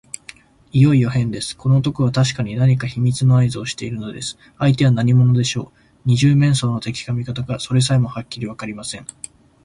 [0.71, 1.55] いよいよへんです。
[1.55, 4.35] この男はたしかに何か秘密のあいずをしているのです。
[4.57, 5.77] 相手は何者でしょう。
[6.05, 9.05] 二十面相の敵か味方か、それさえもはっきりわかりません。